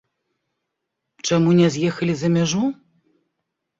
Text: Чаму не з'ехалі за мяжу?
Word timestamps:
Чаму 1.27 1.49
не 1.59 1.67
з'ехалі 1.75 2.13
за 2.23 2.27
мяжу? 2.39 2.63